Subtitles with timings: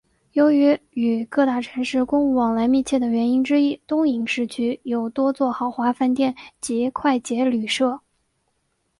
[0.31, 8.01] 由于与各大城市公务往来密切的原因之一东营市区有多座豪华饭店及快捷旅舍。